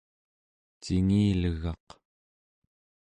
cingilegaq 0.83 1.87